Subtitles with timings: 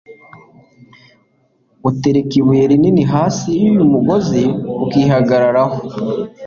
[1.89, 4.43] utereka ibuye rinini hasi y'uyu mugozi,
[4.83, 5.77] ukihagararaho